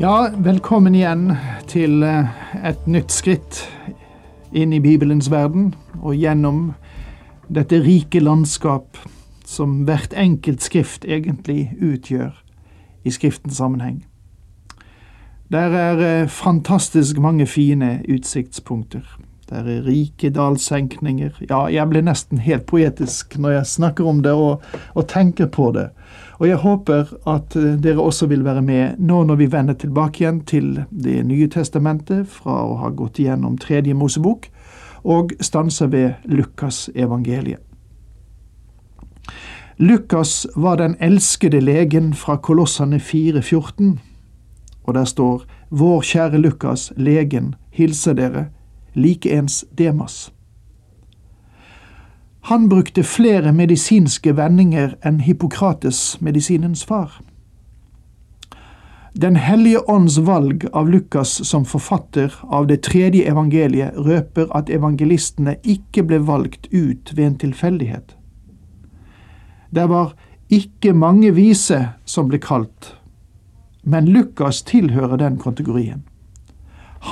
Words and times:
Ja, 0.00 0.28
velkommen 0.38 0.94
igjen 0.94 1.32
til 1.66 2.04
eh, 2.06 2.28
et 2.62 2.84
nytt 2.86 3.10
skritt 3.10 3.64
inn 4.54 4.70
i 4.70 4.78
Bibelens 4.78 5.26
verden 5.32 5.72
og 5.98 6.14
gjennom 6.14 6.60
dette 7.50 7.80
rike 7.82 8.22
landskap 8.22 9.00
som 9.42 9.80
hvert 9.88 10.14
enkelt 10.14 10.62
skrift 10.62 11.02
egentlig 11.02 11.72
utgjør 11.82 12.30
i 13.02 13.10
Skriftens 13.10 13.58
sammenheng. 13.58 14.04
Der 15.50 15.74
er 15.74 16.04
eh, 16.06 16.30
fantastisk 16.30 17.18
mange 17.18 17.50
fine 17.50 17.96
utsiktspunkter. 18.06 19.02
Der 19.50 19.66
er 19.66 19.82
rike 19.82 20.30
dalsenkninger. 20.30 21.42
Ja, 21.50 21.64
jeg 21.66 21.90
blir 21.90 22.06
nesten 22.06 22.38
helt 22.46 22.70
poetisk 22.70 23.34
når 23.34 23.58
jeg 23.58 23.74
snakker 23.74 24.06
om 24.06 24.22
det 24.22 24.38
og, 24.38 24.62
og 24.94 25.10
tenker 25.10 25.50
på 25.50 25.72
det. 25.74 25.88
Og 26.38 26.46
jeg 26.48 26.56
håper 26.62 27.14
at 27.26 27.56
eh, 27.56 27.74
dere 27.82 28.02
også 28.02 28.28
vil 28.30 28.44
være 28.46 28.62
med 28.62 28.98
nå 28.98 29.22
når 29.26 29.40
vi 29.40 29.50
vender 29.52 29.74
tilbake 29.74 30.22
igjen 30.22 30.40
til 30.46 30.84
Det 30.90 31.26
nye 31.26 31.48
testamentet 31.50 32.28
fra 32.30 32.62
å 32.62 32.76
ha 32.82 32.90
gått 32.94 33.18
igjennom 33.18 33.58
Tredje 33.58 33.94
Mosebok, 33.94 34.46
og 35.04 35.32
stanser 35.40 35.86
ved 35.86 36.12
Lukas 36.24 36.90
evangeliet. 36.94 37.62
Lukas 39.78 40.46
var 40.56 40.76
den 40.76 40.96
elskede 41.00 41.60
legen 41.60 42.14
fra 42.14 42.36
Kolossene 42.36 42.98
4,14, 42.98 43.98
og 44.84 44.94
der 44.94 45.04
står 45.04 45.44
Vår 45.70 46.02
kjære 46.02 46.38
Lukas, 46.38 46.92
legen, 46.96 47.54
hilser 47.70 48.12
dere, 48.18 48.48
likeens 48.94 49.64
Demas. 49.78 50.32
Han 52.48 52.68
brukte 52.68 53.02
flere 53.04 53.50
medisinske 53.52 54.32
vendinger 54.32 54.94
enn 55.04 55.18
Hippokrates, 55.20 56.16
medisinens 56.24 56.80
far. 56.88 57.18
Den 59.12 59.36
hellige 59.36 59.82
ånds 59.92 60.16
valg 60.24 60.64
av 60.72 60.88
Lukas 60.88 61.34
som 61.44 61.66
forfatter 61.68 62.32
av 62.48 62.70
det 62.70 62.78
tredje 62.88 63.28
evangeliet 63.28 63.98
røper 64.00 64.48
at 64.56 64.72
evangelistene 64.72 65.58
ikke 65.60 66.06
ble 66.08 66.22
valgt 66.24 66.70
ut 66.72 67.12
ved 67.12 67.24
en 67.26 67.36
tilfeldighet. 67.44 68.16
Det 69.68 69.84
var 69.92 70.14
ikke 70.48 70.96
mange 70.96 71.34
vise 71.36 71.82
som 72.08 72.32
ble 72.32 72.40
kalt, 72.40 72.94
men 73.84 74.08
Lukas 74.08 74.62
tilhører 74.64 75.20
den 75.20 75.36
kategorien. 75.36 76.06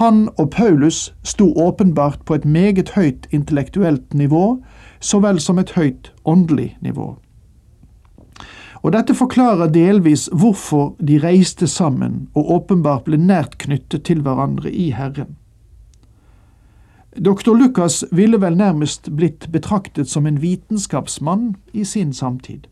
Han 0.01 0.31
og 0.39 0.51
Paulus 0.57 1.13
sto 1.23 1.53
åpenbart 1.61 2.25
på 2.25 2.41
et 2.41 2.49
meget 2.49 2.97
høyt 2.97 3.29
intellektuelt 3.31 4.15
nivå, 4.15 4.63
så 5.01 5.21
vel 5.21 5.41
som 5.41 5.59
et 5.59 5.71
høyt 5.77 6.13
åndelig 6.25 6.77
nivå. 6.81 7.17
Og 8.83 8.93
Dette 8.93 9.17
forklarer 9.19 9.73
delvis 9.73 10.29
hvorfor 10.33 10.95
de 11.03 11.19
reiste 11.19 11.67
sammen 11.67 12.29
og 12.35 12.51
åpenbart 12.59 13.09
ble 13.09 13.19
nært 13.19 13.59
knyttet 13.59 14.05
til 14.07 14.23
hverandre 14.23 14.71
i 14.71 14.93
Herren. 14.95 15.37
Doktor 17.17 17.57
Lukas 17.57 18.05
ville 18.13 18.41
vel 18.41 18.57
nærmest 18.57 19.09
blitt 19.17 19.49
betraktet 19.53 20.09
som 20.09 20.27
en 20.27 20.43
vitenskapsmann 20.43 21.57
i 21.73 21.85
sin 21.85 22.13
samtid. 22.13 22.69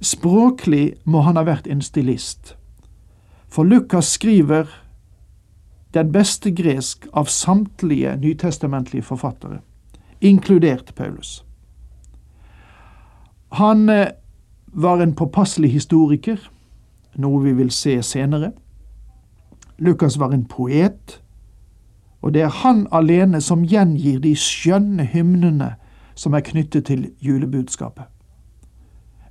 Språklig 0.00 0.94
må 1.04 1.24
han 1.24 1.36
ha 1.36 1.44
vært 1.48 1.66
en 1.66 1.80
stilist, 1.82 2.54
for 3.48 3.64
Lukas 3.64 4.12
skriver 4.14 4.68
den 5.94 6.12
beste 6.12 6.52
gresk 6.54 7.08
av 7.12 7.26
samtlige 7.26 8.14
nytestamentlige 8.20 9.02
forfattere, 9.02 9.60
inkludert 10.20 10.94
Paulus. 10.94 11.44
Han 13.52 13.88
eh, 13.88 14.08
var 14.66 15.00
en 15.00 15.14
påpasselig 15.14 15.70
historiker, 15.70 16.38
noe 17.14 17.42
vi 17.42 17.52
vil 17.52 17.70
se 17.70 18.02
senere. 18.02 18.52
Lukas 19.78 20.18
var 20.18 20.32
en 20.32 20.44
poet, 20.44 21.22
og 22.22 22.34
det 22.34 22.42
er 22.42 22.54
han 22.62 22.86
alene 22.92 23.40
som 23.40 23.64
gjengir 23.64 24.20
de 24.20 24.34
skjønne 24.36 25.08
hymnene 25.08 25.74
som 26.14 26.34
er 26.36 26.44
knyttet 26.44 26.86
til 26.86 27.08
julebudskapet. 27.20 28.04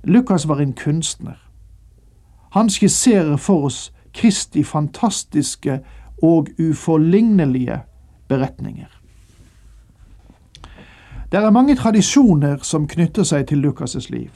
Lukas 0.04 0.48
var 0.48 0.60
en 0.60 0.72
kunstner. 0.72 1.38
Han 2.50 2.70
skisserer 2.70 3.36
for 3.36 3.64
oss 3.70 3.92
Kristi 4.12 4.64
fantastiske 4.64 5.80
og 6.22 6.48
uforlignelige 6.58 7.80
beretninger. 8.28 8.99
Det 11.32 11.38
er 11.38 11.50
mange 11.50 11.76
tradisjoner 11.76 12.56
som 12.66 12.88
knytter 12.90 13.22
seg 13.22 13.44
til 13.46 13.60
Lukas' 13.62 14.10
liv. 14.10 14.30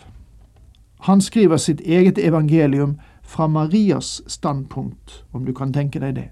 Han 1.00 1.21
skriver 1.21 1.56
sitt 1.56 1.81
eget 1.81 2.19
evangelium 2.19 3.00
fra 3.22 3.47
Marias 3.47 4.22
standpunkt, 4.27 5.25
om 5.32 5.44
du 5.44 5.53
kan 5.53 5.72
tenke 5.72 5.99
deg 5.99 6.15
det, 6.15 6.28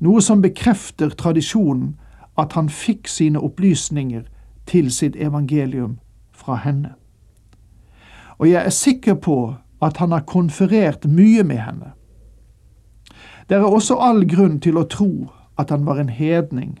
noe 0.00 0.20
som 0.20 0.42
bekrefter 0.42 1.14
tradisjonen 1.14 1.94
at 2.36 2.52
han 2.58 2.68
fikk 2.68 3.06
sine 3.08 3.38
opplysninger 3.38 4.26
til 4.66 4.90
sitt 4.90 5.16
evangelium 5.16 5.98
fra 6.32 6.58
henne. 6.66 6.96
Og 8.38 8.50
jeg 8.50 8.66
er 8.66 8.74
sikker 8.74 9.14
på 9.14 9.54
at 9.82 9.96
han 9.96 10.10
har 10.10 10.26
konferert 10.26 11.06
mye 11.06 11.44
med 11.44 11.62
henne. 11.62 11.94
Det 13.48 13.56
er 13.56 13.62
også 13.62 14.00
all 14.02 14.26
grunn 14.26 14.58
til 14.60 14.76
å 14.76 14.88
tro 14.90 15.30
at 15.56 15.70
han 15.70 15.86
var 15.86 16.02
en 16.02 16.10
hedning, 16.10 16.80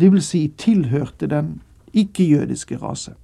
det 0.00 0.12
vil 0.12 0.22
si 0.22 0.46
tilhørte 0.58 1.26
den 1.26 1.56
ikke-jødiske 1.96 2.76
rase. 2.82 3.16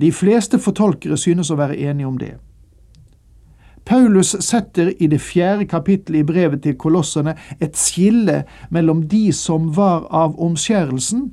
De 0.00 0.12
fleste 0.12 0.58
fortolkere 0.58 1.16
synes 1.16 1.50
å 1.50 1.56
være 1.58 1.76
enige 1.76 2.06
om 2.06 2.18
det. 2.20 2.34
Paulus 3.86 4.34
setter 4.40 4.92
i 4.98 5.06
det 5.06 5.20
fjerde 5.22 5.64
kapittelet 5.70 6.20
i 6.20 6.26
brevet 6.26 6.62
til 6.62 6.74
kolossene 6.74 7.36
et 7.60 7.78
skille 7.78 8.42
mellom 8.70 9.04
de 9.08 9.30
som 9.32 9.70
var 9.76 10.08
av 10.10 10.34
omskjærelsen, 10.42 11.30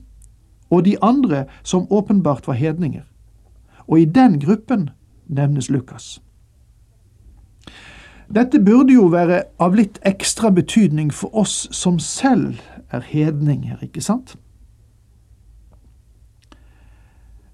og 0.70 0.86
de 0.86 0.96
andre 1.02 1.46
som 1.64 1.88
åpenbart 1.90 2.48
var 2.48 2.54
hedninger. 2.54 3.04
Og 3.88 4.00
i 4.00 4.06
den 4.06 4.40
gruppen 4.40 4.90
nevnes 5.28 5.70
Lukas. 5.70 6.22
Dette 8.34 8.60
burde 8.60 8.94
jo 8.94 9.10
være 9.14 9.44
av 9.60 9.76
litt 9.76 10.00
ekstra 10.06 10.50
betydning 10.54 11.12
for 11.14 11.36
oss 11.38 11.68
som 11.72 12.00
selv 12.00 12.62
er 12.94 13.02
hedninger, 13.06 13.82
ikke 13.82 14.02
sant? 14.02 14.38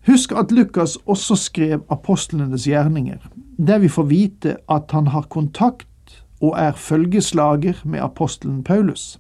Husk 0.10 0.32
at 0.32 0.52
Lukas 0.52 0.96
også 1.06 1.36
skrev 1.36 1.84
apostlenes 1.90 2.64
gjerninger, 2.66 3.18
der 3.58 3.78
vi 3.80 3.88
får 3.88 4.04
vite 4.04 4.56
at 4.70 4.92
han 4.92 5.08
har 5.08 5.28
kontakt 5.30 6.24
og 6.42 6.56
er 6.58 6.72
følgeslager 6.72 7.82
med 7.86 8.00
apostelen 8.00 8.64
Paulus. 8.64 9.20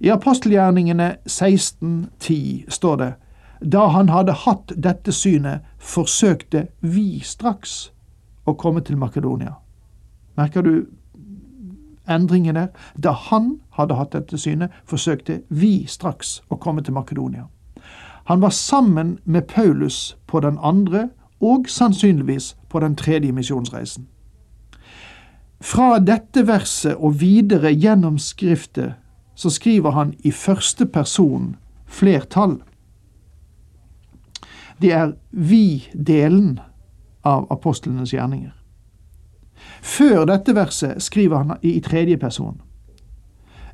I 0.00 0.08
apostelgjerningene 0.08 1.16
16.10 1.30 2.70
står 2.70 2.96
det 2.96 3.12
da 3.62 3.86
han 3.86 4.08
hadde 4.08 4.32
hatt 4.32 4.72
dette 4.76 5.12
synet, 5.12 5.60
forsøkte 5.78 6.68
vi 6.80 7.20
straks 7.26 7.92
å 8.46 8.54
komme 8.54 8.82
til 8.86 8.98
Makedonia. 8.98 9.56
Merker 10.38 10.62
du 10.62 10.86
endringen 12.08 12.54
der? 12.54 12.68
Da 12.94 13.12
han 13.12 13.60
hadde 13.78 13.98
hatt 13.98 14.14
dette 14.14 14.38
synet, 14.38 14.70
forsøkte 14.86 15.40
vi 15.48 15.86
straks 15.86 16.40
å 16.50 16.58
komme 16.58 16.82
til 16.82 16.94
Makedonia. 16.94 17.48
Han 18.28 18.40
var 18.40 18.50
sammen 18.50 19.18
med 19.24 19.46
Paulus 19.48 20.16
på 20.26 20.40
den 20.40 20.58
andre 20.62 21.08
og 21.40 21.64
sannsynligvis 21.68 22.56
på 22.68 22.80
den 22.80 22.96
tredje 22.96 23.32
misjonsreisen. 23.32 24.04
Fra 25.60 25.96
dette 25.98 26.44
verset 26.46 26.96
og 26.96 27.20
videre 27.20 27.72
gjennom 27.72 28.18
Skriftet 28.18 28.92
så 29.34 29.50
skriver 29.50 29.90
han 29.90 30.12
i 30.20 30.30
første 30.30 30.86
person 30.86 31.56
flertall. 31.86 32.58
Det 34.82 34.92
er 34.92 35.16
vi-delen 35.30 36.60
av 37.24 37.48
apostlenes 37.50 38.12
gjerninger. 38.12 38.52
Før 39.80 40.28
dette 40.28 40.52
verset 40.54 41.00
skriver 41.02 41.36
han 41.36 41.56
i 41.62 41.80
tredje 41.80 42.20
person. 42.20 42.60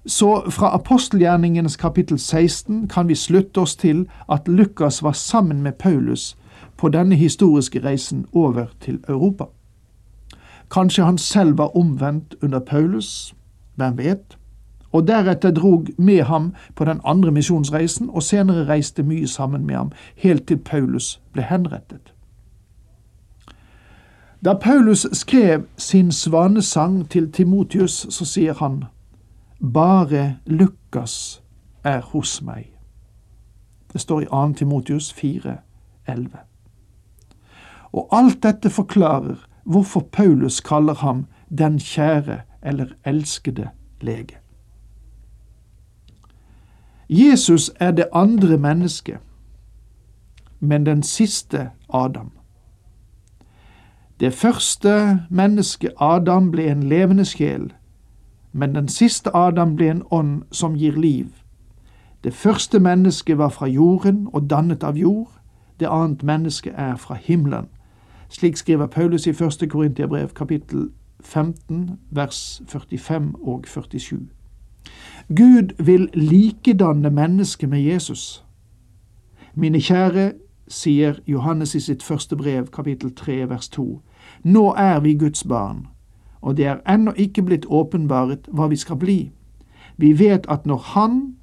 Så 0.06 0.50
fra 0.50 0.74
apostelgjerningenes 0.74 1.76
kapittel 1.76 2.18
16 2.18 2.88
kan 2.88 3.08
vi 3.08 3.14
slutte 3.14 3.60
oss 3.60 3.76
til 3.76 4.06
at 4.28 4.48
Lukas 4.48 5.02
var 5.02 5.12
sammen 5.12 5.62
med 5.62 5.72
Paulus 5.72 6.36
på 6.76 6.88
denne 6.88 7.16
historiske 7.16 7.84
reisen 7.84 8.26
over 8.32 8.66
til 8.80 9.00
Europa. 9.08 9.44
Kanskje 10.70 11.04
han 11.04 11.18
selv 11.18 11.58
var 11.58 11.76
omvendt 11.76 12.34
under 12.42 12.58
Paulus, 12.58 13.34
hvem 13.74 13.98
vet? 13.98 14.38
Og 14.92 15.08
deretter 15.08 15.50
drog 15.50 15.86
med 15.98 16.22
ham 16.22 16.54
på 16.74 16.84
den 16.84 17.00
andre 17.04 17.30
misjonsreisen, 17.30 18.10
og 18.10 18.22
senere 18.22 18.68
reiste 18.68 19.02
mye 19.02 19.26
sammen 19.28 19.66
med 19.66 19.74
ham, 19.74 19.92
helt 20.16 20.46
til 20.48 20.56
Paulus 20.56 21.20
ble 21.32 21.42
henrettet. 21.42 22.12
Da 24.44 24.54
Paulus 24.54 25.06
skrev 25.12 25.62
sin 25.76 26.12
svanesang 26.12 27.10
til 27.10 27.32
Timotius, 27.32 28.06
så 28.10 28.24
sier 28.24 28.54
han, 28.54 28.84
Bare 29.60 30.38
Lukas 30.46 31.42
er 31.84 32.00
hos 32.00 32.42
meg. 32.42 32.70
Det 33.92 34.00
står 34.00 34.20
i 34.20 34.24
2. 34.24 34.52
Timotius 34.52 35.12
4, 35.12 35.56
11. 36.08 36.28
Og 37.92 38.08
alt 38.12 38.42
dette 38.42 38.70
forklarer 38.70 39.46
hvorfor 39.64 40.00
Paulus 40.12 40.60
kaller 40.60 40.94
ham 40.94 41.26
den 41.58 41.78
kjære 41.78 42.40
eller 42.62 42.86
elskede 43.04 43.68
lege. 44.00 44.38
Jesus 47.08 47.70
er 47.80 47.90
det 47.90 48.06
andre 48.12 48.58
mennesket, 48.58 49.18
men 50.60 50.86
den 50.86 51.02
siste 51.02 51.70
Adam. 51.94 52.32
Det 54.20 54.34
første 54.34 55.20
mennesket, 55.30 55.90
Adam, 56.00 56.50
ble 56.50 56.70
en 56.70 56.82
levende 56.82 57.24
sjel, 57.24 57.72
men 58.54 58.74
den 58.74 58.88
siste 58.88 59.30
Adam 59.36 59.74
ble 59.76 59.90
en 59.90 60.02
ånd 60.10 60.42
som 60.52 60.76
gir 60.78 60.94
liv. 60.94 61.26
Det 62.24 62.34
første 62.34 62.78
mennesket 62.80 63.38
var 63.38 63.48
fra 63.48 63.66
jorden 63.66 64.28
og 64.32 64.50
dannet 64.50 64.84
av 64.84 64.96
jord, 64.96 65.30
det 65.80 65.88
annet 65.90 66.22
mennesket 66.22 66.72
er 66.76 66.94
fra 66.96 67.14
himmelen. 67.14 67.66
Slik 68.28 68.56
skriver 68.56 68.86
Paulus 68.86 69.26
i 69.26 69.30
1. 69.30 69.66
Korintiabrev 69.70 70.28
kapittel 70.28 70.88
15 71.20 71.98
vers 72.10 72.62
45 72.68 73.34
og 73.42 73.64
47. 73.66 74.20
Gud 75.28 75.84
vil 75.84 76.08
likedanne 76.14 77.10
mennesket 77.10 77.68
med 77.68 77.80
Jesus. 77.80 78.44
Mine 79.54 79.80
kjære, 79.80 80.32
sier 80.68 81.14
Johannes 81.26 81.74
i 81.74 81.80
sitt 81.80 82.02
første 82.02 82.36
brev, 82.36 82.66
kapittel 82.66 83.14
3, 83.14 83.48
vers 83.48 83.68
2. 83.68 84.00
Nå 84.44 84.72
er 84.72 85.00
vi 85.00 85.14
Guds 85.14 85.44
barn, 85.44 85.86
og 86.44 86.56
det 86.56 86.66
er 86.66 86.82
ennå 86.88 87.12
ikke 87.16 87.42
blitt 87.42 87.64
åpenbaret 87.66 88.48
hva 88.52 88.68
vi 88.68 88.76
skal 88.76 88.96
bli. 89.00 89.32
Vi 89.96 90.12
vet 90.18 90.46
at 90.48 90.66
når 90.66 90.76
Han 90.76 91.36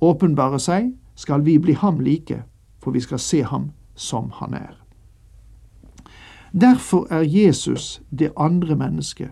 åpenbarer 0.00 0.58
seg, 0.58 0.92
skal 1.14 1.44
vi 1.44 1.58
bli 1.58 1.72
ham 1.72 2.00
like, 2.00 2.42
for 2.78 2.90
vi 2.90 3.00
skal 3.00 3.18
se 3.18 3.42
ham 3.42 3.70
som 3.94 4.30
han 4.40 4.54
er. 4.54 4.74
Derfor 6.52 7.06
er 7.10 7.24
Jesus 7.24 8.02
det 8.18 8.32
andre 8.36 8.76
mennesket, 8.76 9.30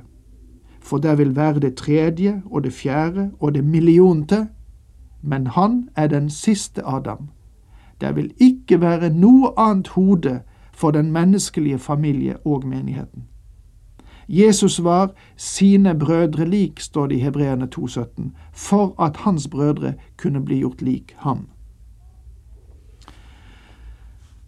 for 0.81 0.99
der 0.99 1.15
vil 1.15 1.37
være 1.37 1.61
det 1.61 1.75
tredje 1.75 2.43
og 2.51 2.65
det 2.65 2.73
fjerde 2.73 3.31
og 3.41 3.55
det 3.55 3.65
millionte, 3.65 4.49
men 5.23 5.47
han 5.47 5.89
er 5.97 6.07
den 6.07 6.31
siste 6.31 6.87
Adam. 6.87 7.29
Der 8.01 8.13
vil 8.13 8.33
ikke 8.41 8.81
være 8.81 9.11
noe 9.11 9.53
annet 9.57 9.89
hode 9.89 10.41
for 10.73 10.91
den 10.91 11.13
menneskelige 11.13 11.79
familie 11.79 12.37
og 12.47 12.67
menigheten. 12.67 13.25
Jesus 14.29 14.85
var 14.85 15.11
sine 15.37 15.99
brødre 15.99 16.47
lik, 16.49 16.81
står 16.81 17.07
det 17.07 17.17
i 17.17 17.19
Hebreerne 17.19 17.69
2,17, 17.79 18.31
for 18.53 19.03
at 19.03 19.17
hans 19.17 19.49
brødre 19.49 19.95
kunne 20.17 20.45
bli 20.45 20.59
gjort 20.59 20.83
lik 20.83 21.15
ham. 21.17 21.49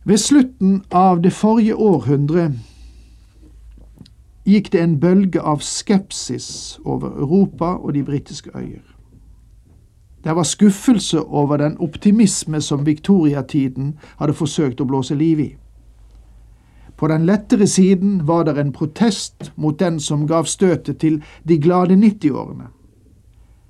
Ved 0.04 0.16
slutten 0.16 0.84
av 0.90 1.22
det 1.22 1.32
forrige 1.32 1.76
århundre 1.76 2.52
gikk 4.46 4.72
det 4.72 4.80
en 4.80 5.00
bølge 5.00 5.42
av 5.42 5.64
skepsis 5.66 6.78
over 6.84 7.08
Europa 7.08 7.64
og 7.64 7.94
de 7.94 8.04
britiske 8.04 8.50
øyer. 8.54 8.84
Det 10.24 10.36
var 10.36 10.42
skuffelse 10.42 11.20
over 11.20 11.56
den 11.56 11.76
optimisme 11.78 12.60
som 12.60 12.86
viktoriatiden 12.86 13.98
hadde 14.18 14.34
forsøkt 14.34 14.80
å 14.80 14.86
blåse 14.86 15.14
liv 15.14 15.40
i. 15.40 15.50
På 16.96 17.08
den 17.08 17.26
lettere 17.26 17.66
siden 17.66 18.26
var 18.26 18.44
det 18.44 18.58
en 18.58 18.72
protest 18.72 19.52
mot 19.56 19.78
den 19.78 20.00
som 20.00 20.26
gav 20.26 20.44
støtet 20.44 20.98
til 20.98 21.22
de 21.48 21.58
glade 21.58 21.94
90-årene. 21.94 22.70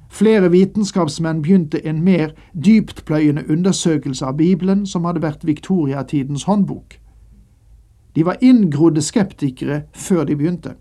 Flere 0.08 0.50
vitenskapsmenn 0.50 1.42
begynte 1.42 1.86
en 1.86 2.02
mer 2.04 2.30
dyptpløyende 2.64 3.44
undersøkelse 3.50 4.26
av 4.26 4.36
Bibelen, 4.36 4.86
som 4.86 5.04
hadde 5.04 5.22
vært 5.22 5.44
viktoriatidens 5.44 6.46
håndbok. 6.46 7.00
De 8.16 8.24
var 8.24 8.36
inngrodde 8.40 9.02
skeptikere 9.02 9.82
før 9.92 10.24
de 10.24 10.36
begynte. 10.36 10.74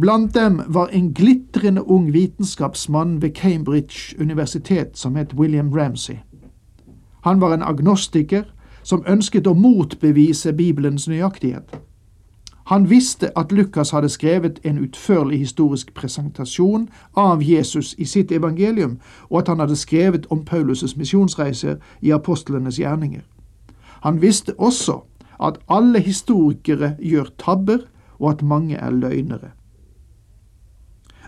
Blant 0.00 0.34
dem 0.34 0.62
var 0.68 0.88
en 0.92 1.12
glitrende 1.14 1.82
ung 1.90 2.12
vitenskapsmann 2.12 3.22
ved 3.22 3.30
Cambridge 3.30 4.16
universitet 4.20 4.98
som 4.98 5.16
het 5.16 5.34
William 5.34 5.72
Ramsay. 5.72 6.16
Han 7.22 7.40
var 7.40 7.54
en 7.54 7.62
agnostiker 7.62 8.42
som 8.82 9.04
ønsket 9.08 9.46
å 9.46 9.54
motbevise 9.54 10.52
Bibelens 10.52 11.08
nøyaktighet. 11.08 11.80
Han 12.70 12.90
visste 12.90 13.38
at 13.38 13.52
Lukas 13.52 13.90
hadde 13.90 14.08
skrevet 14.08 14.60
en 14.64 14.78
utførlig 14.78 15.38
historisk 15.38 15.94
presentasjon 15.94 16.88
av 17.16 17.42
Jesus 17.42 17.94
i 17.98 18.04
sitt 18.04 18.32
evangelium, 18.32 19.00
og 19.30 19.38
at 19.38 19.48
han 19.48 19.58
hadde 19.58 19.76
skrevet 19.76 20.26
om 20.30 20.44
Paulus' 20.50 20.96
misjonsreiser 20.96 21.76
i 22.00 22.10
apostlenes 22.10 22.78
gjerninger. 22.78 23.22
Han 24.00 24.22
visste 24.22 24.54
også 24.58 25.00
at 25.40 25.58
alle 25.68 26.00
historikere 26.00 26.96
gjør 27.00 27.32
tabber, 27.38 27.78
og 28.18 28.30
at 28.30 28.42
mange 28.42 28.76
er 28.76 28.90
løgnere. 28.90 29.50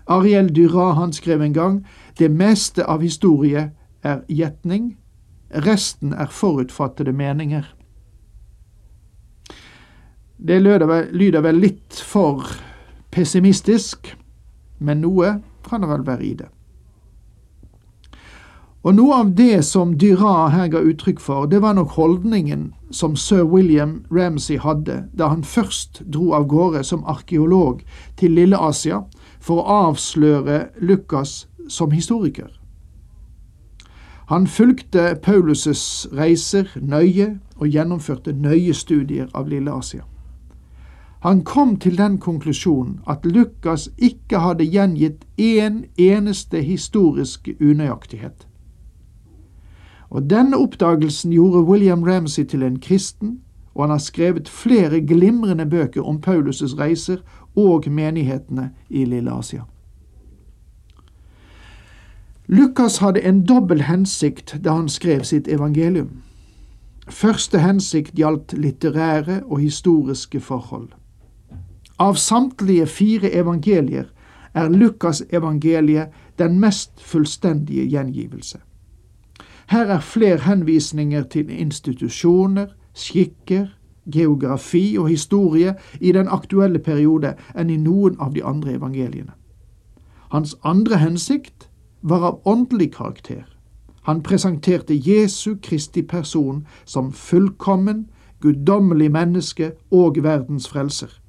Ariel 0.07 0.55
Dura 0.55 1.11
skrev 1.11 1.41
en 1.41 1.53
gang 1.53 1.85
det 2.19 2.31
meste 2.31 2.85
av 2.85 3.01
historie 3.01 3.71
er 4.03 4.19
gjetning, 4.29 4.97
resten 5.53 6.13
er 6.13 6.31
forutfattede 6.31 7.13
meninger. 7.13 7.63
Det 10.37 10.59
lyder 10.61 11.41
vel 11.41 11.61
litt 11.61 12.01
for 12.03 12.49
pessimistisk, 13.13 14.15
men 14.79 15.01
noe 15.05 15.37
kan 15.63 15.81
det 15.81 15.89
vel 15.89 16.05
være 16.07 16.25
i 16.25 16.33
det. 16.41 16.49
Og 18.83 18.97
noe 18.97 19.15
av 19.15 19.29
det 19.37 19.61
som 19.63 19.93
Dyra 19.95 20.49
her 20.51 20.67
ga 20.73 20.81
uttrykk 20.83 21.21
for, 21.23 21.45
det 21.47 21.61
var 21.63 21.77
nok 21.77 21.93
holdningen 21.95 22.73
som 22.91 23.15
sir 23.15 23.45
William 23.47 24.01
Ramsay 24.11 24.57
hadde 24.59 25.05
da 25.15 25.29
han 25.31 25.45
først 25.47 26.01
dro 26.03 26.33
av 26.35 26.49
gårde 26.51 26.83
som 26.83 27.05
arkeolog 27.07 27.79
til 28.19 28.35
Lille-Asia 28.35 29.05
for 29.39 29.61
å 29.61 29.77
avsløre 29.87 30.65
Lukas 30.83 31.45
som 31.71 31.95
historiker. 31.95 32.51
Han 34.27 34.47
fulgte 34.47 35.15
Paulus' 35.27 36.07
reiser 36.17 36.67
nøye 36.81 37.39
og 37.55 37.67
gjennomførte 37.67 38.33
nøye 38.33 38.73
studier 38.73 39.27
av 39.33 39.47
Lille-Asia. 39.47 40.03
Han 41.23 41.43
kom 41.43 41.75
til 41.79 41.97
den 41.97 42.17
konklusjonen 42.17 42.99
at 43.07 43.25
Lukas 43.25 43.89
ikke 43.97 44.39
hadde 44.39 44.65
gjengitt 44.67 45.25
én 45.39 45.83
eneste 45.97 46.61
historisk 46.61 47.49
unøyaktighet. 47.61 48.47
Og 50.09 50.29
Denne 50.29 50.57
oppdagelsen 50.57 51.31
gjorde 51.31 51.63
William 51.67 52.03
Ramsay 52.03 52.43
til 52.45 52.63
en 52.63 52.79
kristen, 52.79 53.39
og 53.75 53.83
han 53.83 53.89
har 53.89 53.97
skrevet 53.97 54.49
flere 54.49 55.01
glimrende 55.01 55.65
bøker 55.65 56.01
om 56.01 56.21
Paulus' 56.27 56.77
reiser 56.79 57.17
og 57.55 57.83
menighetene 57.87 58.69
i 58.89 59.05
Lille-Asia. 59.05 59.61
Lukas 62.53 62.97
hadde 62.97 63.23
en 63.25 63.45
dobbel 63.45 63.81
hensikt 63.81 64.51
da 64.63 64.75
han 64.77 64.89
skrev 64.89 65.23
sitt 65.25 65.47
evangelium. 65.47 66.21
Første 67.09 67.57
hensikt 67.59 68.13
gjaldt 68.13 68.53
litterære 68.53 69.39
og 69.45 69.63
historiske 69.63 70.39
forhold. 70.39 70.91
Av 71.99 72.13
samtlige 72.15 72.85
fire 72.85 73.31
evangelier 73.33 74.05
er 74.53 74.69
Lukas-evangeliet 74.69 76.13
den 76.37 76.59
mest 76.59 77.01
fullstendige 77.01 77.87
gjengivelse. 77.89 78.61
Her 79.73 79.97
er 79.97 79.99
flere 79.99 80.45
henvisninger 80.45 81.23
til 81.23 81.49
institusjoner, 81.49 82.67
skikker, 82.93 83.65
geografi 84.13 84.95
og 84.99 85.09
historie 85.09 85.73
i 85.99 86.11
den 86.11 86.27
aktuelle 86.29 86.79
periode 86.79 87.33
enn 87.57 87.69
i 87.73 87.81
noen 87.81 88.19
av 88.19 88.37
de 88.37 88.45
andre 88.45 88.77
evangeliene. 88.77 89.33
Hans 90.29 90.53
andre 90.63 91.01
hensikt 91.01 91.72
var 92.03 92.27
av 92.27 92.41
åndelig 92.43 92.93
karakter. 92.93 93.45
Han 94.01 94.23
presenterte 94.23 94.93
Jesu 94.93 95.55
Kristi 95.63 96.01
person 96.01 96.67
som 96.85 97.13
fullkommen, 97.13 98.09
guddommelig 98.41 99.11
menneske 99.11 99.71
og 99.91 100.17
verdens 100.23 100.67
frelser. 100.67 101.21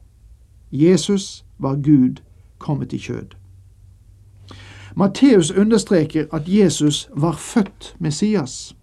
Jesus 0.73 1.45
var 1.59 1.75
Gud 1.75 2.17
kommet 2.59 2.93
i 2.93 2.99
kjød. 2.99 3.37
Matteus 4.97 5.51
understreker 5.51 6.27
at 6.33 6.43
Jesus 6.47 7.09
var 7.17 7.33
født 7.33 7.97
Messias. 7.99 8.77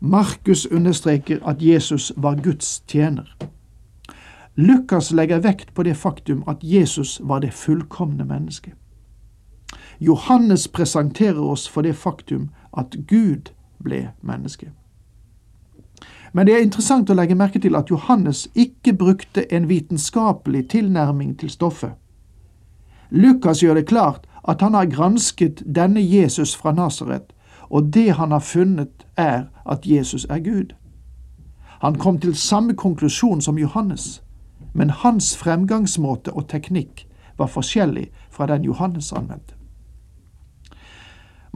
Markus 0.00 0.66
understreker 0.66 1.46
at 1.46 1.56
Jesus 1.62 2.12
var 2.16 2.34
Guds 2.42 2.84
tjener. 2.88 3.36
Lukas 4.56 5.12
legger 5.12 5.38
vekt 5.38 5.74
på 5.74 5.82
det 5.82 5.96
faktum 5.96 6.44
at 6.48 6.56
Jesus 6.62 7.20
var 7.24 7.38
det 7.38 7.52
fullkomne 7.52 8.24
mennesket. 8.24 8.72
Johannes 10.00 10.68
presenterer 10.68 11.40
oss 11.40 11.68
for 11.68 11.82
det 11.82 11.96
faktum 11.96 12.50
at 12.76 12.96
Gud 13.08 13.52
ble 13.82 14.10
menneske. 14.20 14.70
Men 16.32 16.46
det 16.46 16.54
er 16.54 16.64
interessant 16.64 17.10
å 17.10 17.14
legge 17.16 17.34
merke 17.38 17.60
til 17.62 17.76
at 17.78 17.90
Johannes 17.90 18.46
ikke 18.54 18.92
brukte 18.92 19.46
en 19.52 19.68
vitenskapelig 19.68 20.68
tilnærming 20.68 21.38
til 21.40 21.50
stoffet. 21.50 21.94
Lukas 23.10 23.62
gjør 23.62 23.74
det 23.74 23.88
klart 23.88 24.26
at 24.48 24.60
han 24.60 24.74
har 24.74 24.90
gransket 24.92 25.62
denne 25.64 26.02
Jesus 26.02 26.54
fra 26.56 26.72
Nasaret, 26.72 27.32
og 27.70 27.94
det 27.94 28.10
han 28.18 28.30
har 28.30 28.44
funnet, 28.44 29.06
er 29.16 29.48
at 29.64 29.86
Jesus 29.86 30.26
er 30.30 30.38
Gud. 30.38 30.74
Han 31.80 31.98
kom 31.98 32.20
til 32.20 32.36
samme 32.36 32.74
konklusjon 32.74 33.40
som 33.40 33.58
Johannes, 33.58 34.22
men 34.72 34.90
hans 34.90 35.36
fremgangsmåte 35.36 36.32
og 36.32 36.48
teknikk 36.48 37.06
var 37.38 37.46
forskjellig 37.46 38.10
fra 38.30 38.46
den 38.46 38.64
Johannes 38.64 39.12
anvendte. 39.12 39.55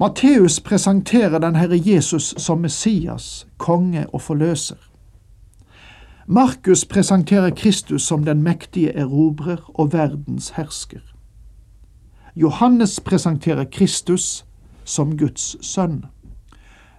Matteus 0.01 0.61
presenterer 0.61 1.39
den 1.39 1.55
Herre 1.55 1.77
Jesus 1.77 2.35
som 2.39 2.59
Messias, 2.59 3.47
konge 3.57 4.07
og 4.13 4.23
forløser. 4.23 4.77
Markus 6.27 6.85
presenterer 6.85 7.51
Kristus 7.51 8.03
som 8.03 8.25
den 8.25 8.43
mektige 8.43 8.97
erobrer 8.97 9.71
og 9.75 9.93
verdens 9.93 10.51
hersker. 10.51 11.01
Johannes 12.37 13.01
presenterer 13.01 13.65
Kristus 13.65 14.45
som 14.85 15.19
Guds 15.19 15.67
sønn. 15.67 16.05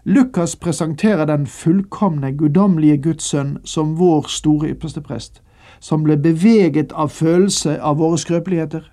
Lukas 0.04 0.56
presenterer 0.56 1.26
den 1.26 1.48
fullkomne, 1.48 2.38
guddommelige 2.38 2.98
Guds 2.98 3.24
sønn 3.24 3.58
som 3.66 3.98
vår 3.98 4.30
store 4.30 4.70
yppersteprest, 4.76 5.42
som 5.80 6.04
ble 6.04 6.18
beveget 6.18 6.94
av 6.94 7.10
følelse 7.10 7.80
av 7.82 7.98
våre 7.98 8.18
skrøpeligheter, 8.18 8.92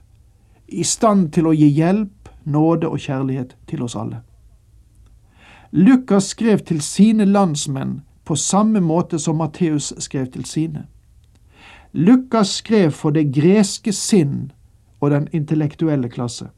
i 0.68 0.84
stand 0.84 1.32
til 1.32 1.46
å 1.48 1.52
gi 1.52 1.68
hjelp, 1.68 2.17
nåde 2.48 2.88
og 2.88 2.98
kjærlighet 2.98 3.56
til 3.68 3.82
oss 3.82 3.96
alle. 3.96 4.22
Lukas 5.72 6.24
skrev 6.24 6.58
til 6.58 6.80
sine 6.80 7.24
landsmenn 7.24 8.00
på 8.24 8.36
samme 8.36 8.80
måte 8.80 9.18
som 9.18 9.36
Matteus 9.36 9.92
skrev 9.98 10.26
til 10.32 10.44
sine. 10.44 10.86
Lukas 11.92 12.48
skrev 12.48 12.90
for 12.90 13.10
det 13.10 13.30
greske 13.32 13.92
sinn 13.92 14.50
og 15.00 15.10
den 15.10 15.28
intellektuelle 15.32 16.08
klasse. 16.08 16.48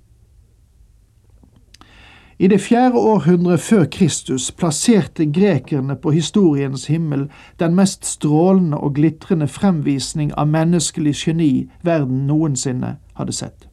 I 2.40 2.48
det 2.48 2.60
fjerde 2.60 2.96
århundret 2.96 3.60
før 3.60 3.84
Kristus 3.84 4.52
plasserte 4.52 5.26
grekerne 5.26 5.96
på 5.96 6.10
historiens 6.10 6.86
himmel 6.86 7.26
den 7.60 7.74
mest 7.76 8.06
strålende 8.06 8.78
og 8.78 8.94
glitrende 8.94 9.48
fremvisning 9.48 10.32
av 10.38 10.48
menneskelig 10.48 11.14
geni 11.20 11.50
verden 11.84 12.24
noensinne 12.26 12.96
hadde 13.14 13.36
sett. 13.36 13.69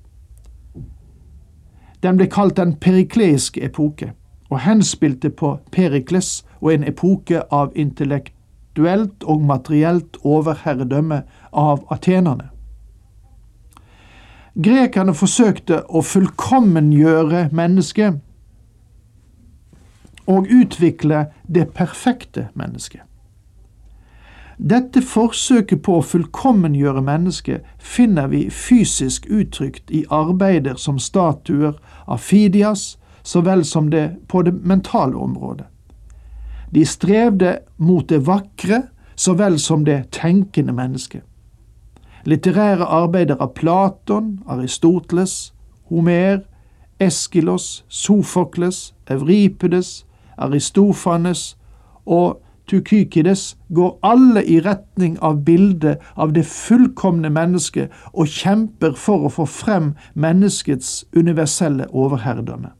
Den 2.04 2.18
ble 2.18 2.28
kalt 2.30 2.58
den 2.58 2.76
perikleiske 2.82 3.64
epoke, 3.66 4.12
og 4.50 4.60
henspilte 4.64 5.30
på 5.30 5.58
Perikles 5.72 6.46
og 6.62 6.74
en 6.74 6.86
epoke 6.88 7.42
av 7.52 7.74
intellektuelt 7.76 9.24
og 9.24 9.42
materielt 9.42 10.18
overherredømme 10.24 11.24
av 11.52 11.84
atenerne. 11.92 12.52
Grekerne 14.58 15.14
forsøkte 15.14 15.84
å 15.90 16.02
fullkommengjøre 16.02 17.50
mennesket 17.54 18.22
og 20.28 20.48
utvikle 20.50 21.28
det 21.46 21.70
perfekte 21.78 22.48
mennesket. 22.58 23.07
Dette 24.58 25.04
forsøket 25.06 25.84
på 25.86 26.00
å 26.00 26.06
fullkommengjøre 26.06 27.04
mennesket 27.06 27.66
finner 27.78 28.28
vi 28.32 28.48
fysisk 28.50 29.28
uttrykt 29.30 29.92
i 29.94 30.02
arbeider 30.10 30.80
som 30.82 30.98
statuer 30.98 31.78
av 32.08 32.18
Fidias, 32.26 32.98
så 33.24 33.44
vel 33.46 33.66
som 33.66 33.92
det 33.92 34.16
på 34.28 34.42
det 34.42 34.56
mentale 34.66 35.16
området. 35.16 35.68
De 36.74 36.86
strevde 36.86 37.60
mot 37.78 38.10
det 38.10 38.24
vakre 38.26 38.88
så 39.16 39.34
vel 39.38 39.60
som 39.60 39.86
det 39.86 40.12
tenkende 40.12 40.74
mennesket. 40.74 41.22
Litterære 42.26 42.86
arbeider 42.86 43.38
av 43.40 43.54
Platon, 43.56 44.40
Aristoteles, 44.48 45.54
Homer, 45.90 46.42
Eskilos, 47.00 47.86
Sofokles, 47.88 48.94
Evripedes, 49.08 50.06
Aristofanes 50.38 51.58
og 52.06 52.42
Tukykides 52.68 53.58
går 53.74 54.00
alle 54.04 54.44
i 54.46 54.60
retning 54.60 55.20
av 55.24 55.44
bildet 55.46 55.98
av 56.16 56.34
det 56.34 56.46
fullkomne 56.46 57.30
mennesket 57.30 57.94
og 58.14 58.28
kjemper 58.28 58.98
for 59.00 59.28
å 59.28 59.32
få 59.32 59.46
frem 59.48 59.94
menneskets 60.16 61.06
universelle 61.16 61.88
overherredømme. 61.94 62.74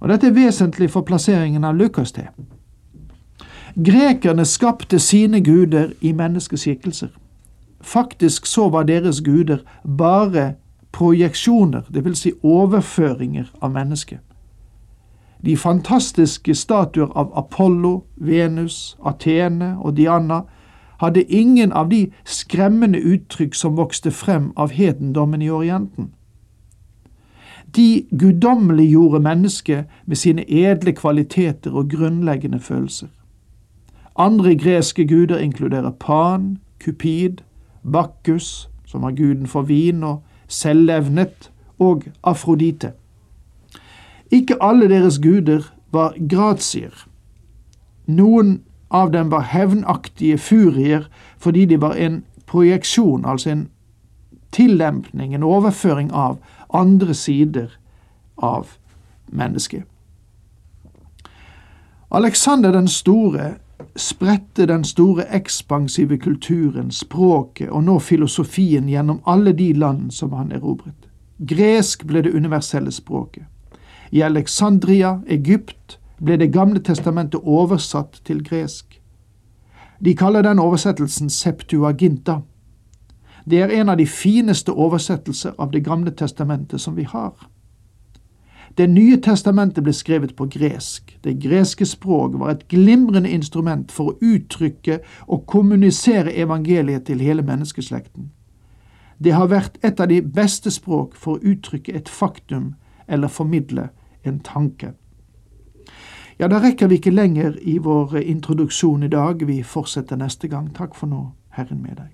Og 0.00 0.08
Dette 0.08 0.28
er 0.28 0.36
vesentlig 0.36 0.90
for 0.92 1.08
plasseringen 1.08 1.64
av 1.64 1.76
Lukas 1.76 2.12
til. 2.12 2.28
Grekerne 3.76 4.44
skapte 4.44 4.98
sine 4.98 5.40
guder 5.40 5.90
i 6.00 6.12
menneskeskikkelser. 6.12 7.08
Faktisk 7.80 8.46
så 8.46 8.68
var 8.68 8.82
deres 8.82 9.20
guder 9.20 9.58
bare 9.98 10.54
projeksjoner, 10.92 11.82
dvs. 11.92 12.18
Si 12.18 12.32
overføringer 12.42 13.50
av 13.60 13.72
mennesket. 13.72 14.25
De 15.46 15.56
fantastiske 15.56 16.54
statuer 16.54 17.12
av 17.14 17.30
Apollo, 17.38 18.04
Venus, 18.16 18.96
Atene 19.04 19.76
og 19.78 19.96
Diana 19.96 20.40
hadde 20.98 21.22
ingen 21.22 21.72
av 21.72 21.90
de 21.90 22.08
skremmende 22.24 22.98
uttrykk 22.98 23.54
som 23.54 23.76
vokste 23.78 24.10
frem 24.10 24.50
av 24.56 24.74
hedendommen 24.74 25.42
i 25.42 25.50
Orienten. 25.50 26.10
De 27.76 28.06
guddommeliggjorde 28.10 29.20
mennesket 29.22 29.84
med 30.06 30.16
sine 30.16 30.42
edle 30.50 30.92
kvaliteter 30.92 31.70
og 31.70 31.90
grunnleggende 31.94 32.58
følelser. 32.60 33.08
Andre 34.18 34.54
greske 34.58 35.06
guder 35.06 35.38
inkluderer 35.38 35.90
Pan, 35.90 36.58
Kupid, 36.84 37.44
Bakkus, 37.92 38.70
som 38.86 39.02
var 39.02 39.10
guden 39.10 39.46
for 39.46 39.62
vin 39.62 40.02
og 40.02 40.22
selvlevnet, 40.48 41.52
og 41.78 42.02
Afrodite. 42.24 42.92
Ikke 44.30 44.56
alle 44.62 44.88
deres 44.88 45.18
guder 45.18 45.72
var 45.92 46.14
gratier. 46.28 47.06
Noen 48.06 48.60
av 48.90 49.10
dem 49.12 49.30
var 49.30 49.40
hevnaktige 49.50 50.38
furier 50.38 51.08
fordi 51.38 51.64
de 51.66 51.80
var 51.80 51.94
en 51.94 52.24
projeksjon, 52.46 53.24
altså 53.24 53.50
en 53.50 53.68
tillempning, 54.52 55.34
en 55.34 55.42
overføring 55.42 56.12
av 56.12 56.38
andre 56.74 57.14
sider 57.14 57.68
av 58.36 58.66
mennesket. 59.32 59.82
Alexander 62.10 62.72
den 62.72 62.88
store 62.88 63.54
spredte 63.96 64.66
den 64.66 64.84
store 64.84 65.26
ekspansive 65.34 66.18
kulturen, 66.18 66.90
språket 66.90 67.70
og 67.70 67.84
nå 67.84 67.98
filosofien 67.98 68.88
gjennom 68.88 69.20
alle 69.26 69.52
de 69.52 69.72
land 69.72 70.10
som 70.10 70.32
han 70.32 70.52
erobret. 70.52 71.08
Gresk 71.38 72.06
ble 72.06 72.22
det 72.22 72.32
universelle 72.34 72.92
språket. 72.92 73.44
I 74.10 74.22
Alexandria, 74.22 75.20
Egypt, 75.26 75.98
ble 76.20 76.36
Det 76.36 76.52
gamle 76.52 76.80
testamentet 76.80 77.40
oversatt 77.44 78.20
til 78.24 78.44
gresk. 78.44 79.00
De 80.04 80.14
kaller 80.14 80.42
den 80.42 80.58
oversettelsen 80.58 81.30
Septuaginta. 81.30 82.40
Det 83.50 83.60
er 83.62 83.80
en 83.80 83.88
av 83.88 83.96
de 83.96 84.06
fineste 84.06 84.72
oversettelser 84.72 85.52
av 85.58 85.72
Det 85.72 85.84
gamle 85.84 86.10
testamentet 86.10 86.80
som 86.80 86.96
vi 86.96 87.02
har. 87.02 87.32
Det 88.78 88.90
nye 88.90 89.16
testamentet 89.16 89.84
ble 89.84 89.92
skrevet 89.92 90.34
på 90.36 90.46
gresk. 90.52 91.18
Det 91.24 91.38
greske 91.40 91.86
språk 91.86 92.34
var 92.36 92.50
et 92.50 92.68
glimrende 92.68 93.30
instrument 93.30 93.92
for 93.92 94.10
å 94.10 94.16
uttrykke 94.20 94.98
og 95.26 95.46
kommunisere 95.46 96.34
evangeliet 96.36 97.06
til 97.06 97.20
hele 97.20 97.42
menneskeslekten. 97.42 98.30
Det 99.18 99.32
har 99.32 99.48
vært 99.48 99.78
et 99.82 100.00
av 100.00 100.08
de 100.08 100.20
beste 100.20 100.70
språk 100.70 101.14
for 101.16 101.36
å 101.36 101.52
uttrykke 101.52 101.94
et 101.96 102.08
faktum 102.08 102.74
eller 103.08 103.28
formidle 103.28 103.88
en 104.22 104.40
tanke. 104.40 104.92
Ja, 106.38 106.48
da 106.48 106.60
rekker 106.60 106.90
vi 106.90 106.98
ikke 107.00 107.14
lenger 107.14 107.56
i 107.62 107.78
vår 107.78 108.18
introduksjon 108.20 109.06
i 109.06 109.08
dag. 109.08 109.46
Vi 109.46 109.62
fortsetter 109.62 110.20
neste 110.20 110.48
gang. 110.52 110.68
Takk 110.74 110.94
for 110.94 111.08
nå. 111.08 111.30
Herren 111.56 111.80
med 111.82 111.96
deg. 111.96 112.12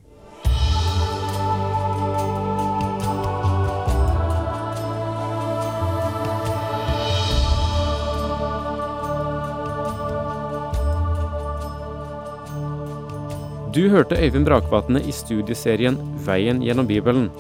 Du 13.73 13.89
hørte 13.89 14.19
Øyvind 14.21 14.45
Brakvatne 14.45 15.01
i 15.01 15.13
studieserien 15.17 15.97
Veien 16.27 16.61
gjennom 16.63 16.87
Bibelen. 16.87 17.31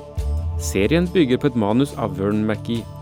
Serien 0.59 1.07
bygger 1.15 1.37
på 1.37 1.47
et 1.53 1.57
manus 1.57 1.93
av 1.95 2.17
Vern 2.19 2.47
McGee. 2.47 3.02